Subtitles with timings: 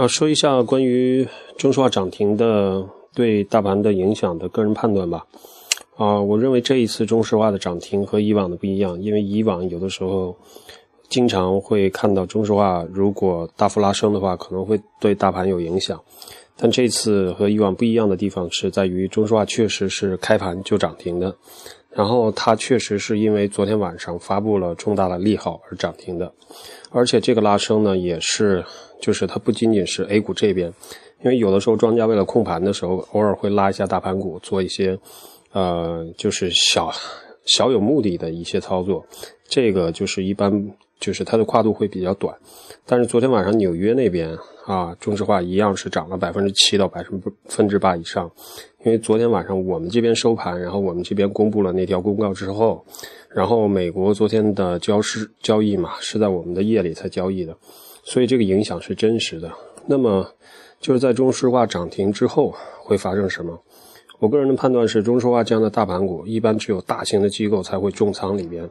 [0.00, 5.24] 要说一下关于中石化涨停的对大盘的影响的个人判断吧。
[5.96, 10.36] 啊，我认为这一次中石化的涨停和以往的不一样，因为以往有的时候
[11.08, 16.00] 经常会看到中石化如果大幅拉升的话，可能会对大盘有影响。
[16.56, 21.34] 但这次和以往不一样的地方是在于中石化确实是开盘就涨停的，
[21.94, 26.32] 然后它确实是因为昨天晚上发布了重大的利好而涨停的，
[26.90, 28.64] 而且这个拉升呢也是。
[29.00, 30.72] 就是它不仅仅是 A 股这边，
[31.22, 34.98] 因为有的时候庄家为了控盘的时候，偶尔会拉一下大盘股，做一些，
[35.52, 36.90] 呃，就是小
[37.44, 39.04] 小有目的的一些操作。
[39.46, 40.50] 这个就是一般，
[41.04, 42.34] 就是它的跨度会比较短。
[42.86, 48.30] 但是昨天晚上纽约那边啊，中石化一样是涨了百分之七到百分分之八以上。
[48.84, 52.82] 因为昨天晚上我们这边收盘，然后我们这边公布了那条公告之后，
[53.28, 57.54] 然后美国昨天的交市交易嘛，是在我们的夜里才交易的。
[58.02, 59.50] 所以这个影响是真实的。
[59.86, 60.26] 那么，
[60.80, 63.58] 就是在中石化涨停之后会发生什么？
[64.18, 68.68] 我个人的判断是，中石化这样的大盘股一般只有大型的机构才会重仓里边。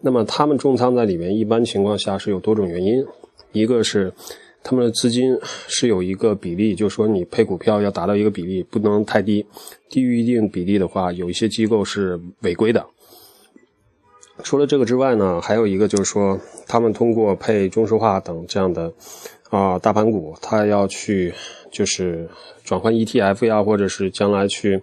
[0.00, 3.04] 那么他们重仓在里面，一般情况下是有多种原因。
[3.52, 4.12] 一个是
[4.62, 5.38] 他们的资金
[5.68, 9.46] 是有一个比例，就是说你配股票要达到一个比例，不能太低。
[9.88, 12.84] 低于一定比例的话，有一些机构是违规的。
[14.42, 18.92] 除了这个之外呢，还有一个就是说，他们通过配中石化等这样的
[19.50, 21.32] 啊大盘股，他要去
[21.70, 22.28] 就是
[22.62, 24.80] 转换 ETF 呀，或者是将来去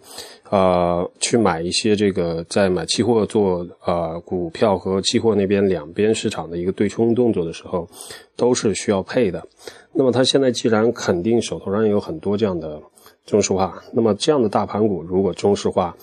[0.49, 7.87] 呃去买一些这个在买期货做呃股票和期货那边两边市场的一个对冲动作的时候，
[8.35, 9.45] 都是需要配的。
[9.93, 12.81] 那么他现在既然肯定手头上有很多这样的
[13.25, 15.95] 中石化，那么这样的大盘股如果中石化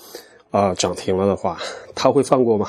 [0.51, 1.59] 啊涨停了的话，
[1.95, 2.69] 他会放过吗？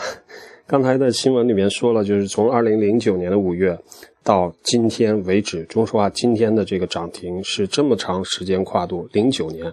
[0.72, 3.77] 刚才的新闻里面说了，就是从二零零九年的五月
[4.23, 9.69] 到今天为止，中石化今天的这个涨停是这么长时间跨度，零九年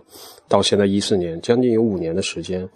[0.48, 2.68] 到现在一四年，将近有五年的时间。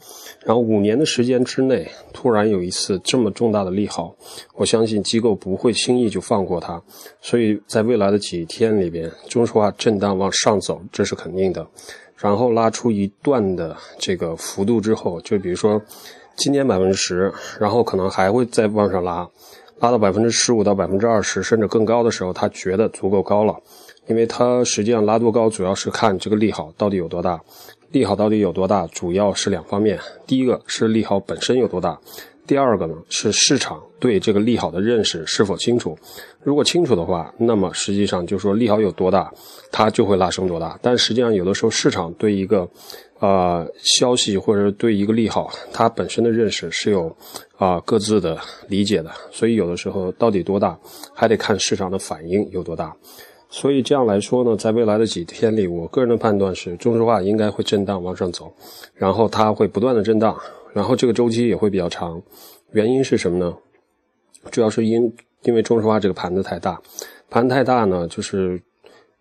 [0.45, 4.15] 然后五年的时间之内，突然有一次这么重大的利好，
[4.55, 6.81] 我相信机构不会轻易就放过它。
[7.21, 11.67] 所以在未来的几天里边，中石化震荡往上走，这是肯定的。
[12.17, 15.83] 然后拉出一段的这个幅度之后，就比如说。
[16.37, 19.29] 今年百分之十，然后可能还会再往上拉，
[19.81, 23.55] 拉到百分之十五到百分之二十，甚至更高的时候，他觉得足够高了，
[24.07, 27.41] 因为他实际上拉多高，主要是看这个利好到底有多大，
[27.91, 31.99] 利好到底有多大，主要是两方面，第一个是利好本身有多大。
[32.47, 35.97] 第二个呢是市场对这个利好的认识是否清楚，
[36.43, 39.33] 如果清楚的话，那么实际上就说利好有多大，
[39.71, 40.77] 它就会拉升多大。
[40.83, 42.69] 但实际上有的时候市场对一个，
[43.21, 47.17] 呃消息或者对一个利好，它本身的认识是有
[47.57, 48.37] 啊各自的
[48.67, 50.77] 理解的，所以有的时候到底多大，
[51.15, 52.93] 还得看市场的反应有多大。
[53.49, 58.53] 所以这样来说呢，在未来的几天里，我个人的判断是，中石化应该会震荡往上走，
[58.95, 60.37] 然后它会不断的震荡。
[60.73, 62.21] 然后这个周期也会比较长，
[62.73, 63.57] 原因是什么呢？
[64.51, 66.81] 主要是因因为中石化这个盘子太大，
[67.31, 68.61] 盘太大呢，就是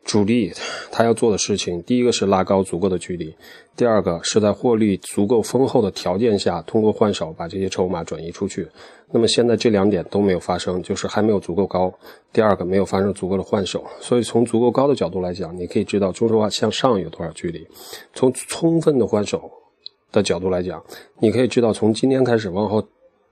[0.03, 0.51] 主力
[0.91, 3.35] 他要做的事情，第一个是拉高足够的距离，
[3.75, 8.67] 第二个是在获利足够丰厚的条件下，通过换手把这些筹码转移出去。
[9.11, 11.93] 那么现在这两点都没有发生，就是还没有足够高。
[12.33, 17.67] 第二个没有发生足够的换手，所以从足够高的角度来讲，你可以知道中石化向上有多少距离，
[18.13, 19.51] 从充分的换手。
[20.11, 20.83] 的角度来讲，
[21.19, 22.85] 你可以知道，从今天开始往后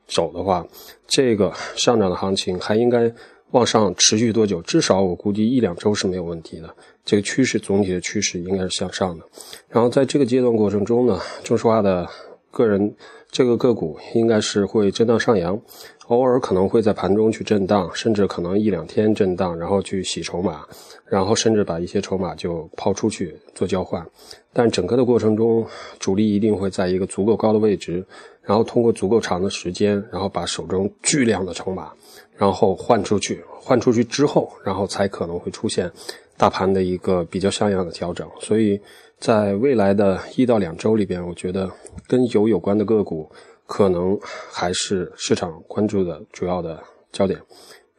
[0.07, 0.66] 走的话，
[1.07, 3.12] 这个上涨的行情还应该
[3.51, 4.62] 往上持续多久？
[4.62, 6.73] 至少我估计一两周是没有问题的。
[7.03, 9.25] 这个趋势总体的趋势应该是向上的。
[9.68, 12.07] 然后在这个阶段过程中呢，中石化的
[12.52, 12.96] 个人
[13.32, 15.60] 这个个股应该是会震荡上扬。
[16.08, 20.66] 偶尔可能会在盘中去震荡，甚至可能一两天震荡，然后去洗筹码，
[21.06, 24.04] 然后甚至把一些筹码就抛出去做交换。
[24.52, 25.64] 但整个的过程中，
[26.00, 28.04] 主力一定会在一个足够高的位置，
[28.42, 31.92] 然后通过足够长的时间，然后把手中巨量的筹码，
[32.36, 33.44] 然后换出去。
[33.62, 35.92] 换出去之后，然后才可能会出现
[36.39, 38.27] 大盘的一个比较像样的调整。
[38.39, 38.81] 所以
[39.19, 41.69] 在未来的一到两周里边，我觉得
[42.07, 43.30] 跟油有关的个股。
[43.71, 44.19] 可能
[44.51, 46.81] 还是市场关注的主要的
[47.12, 47.39] 焦点，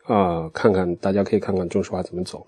[0.03, 2.45] 啊，看看大家可以看看中石化怎么走，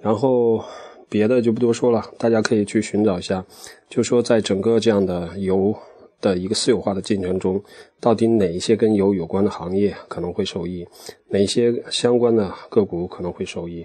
[0.00, 0.64] 然后
[1.10, 3.44] 别的就不多说了，大家可以去寻找一下，
[3.90, 5.76] 就说在整个这样的油
[6.22, 7.62] 的一个私有化的进程中，
[8.00, 10.88] 到底哪一些跟油有关的行业可能会受益，
[11.28, 13.84] 哪些相关的个股可能会受益，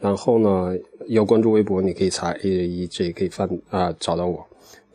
[0.00, 0.76] 然后呢，
[1.08, 4.44] 要关注微博，你可以查 A E J，可以翻啊找到我。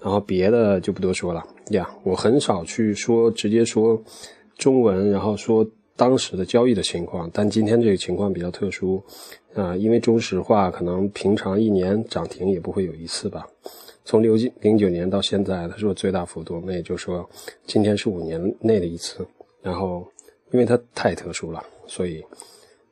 [0.01, 4.01] 然后别的就不多说了呀，我很少去说直接说
[4.57, 7.29] 中文，然后说当时的交易的情况。
[7.33, 9.03] 但今天这个情况比较特殊，
[9.55, 13.45] 啊，因为中石化可能平常一年涨停也不会有一次吧。
[14.05, 17.29] 从六零九年到现在，它是最大幅度，那也就是说，
[17.67, 19.27] 今天是五年内的一次。
[19.61, 20.07] 然后，
[20.51, 22.23] 因为它太特殊了，所以，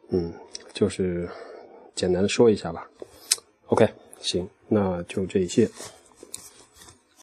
[0.09, 0.31] 嗯，
[0.73, 1.27] 就是
[1.97, 2.87] 简单的说一下吧。
[3.65, 3.89] OK，
[4.21, 5.67] 行，那就这一些。